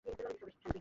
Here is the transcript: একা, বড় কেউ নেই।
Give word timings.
একা, 0.05 0.29
বড় 0.29 0.33
কেউ 0.39 0.49
নেই। 0.65 0.79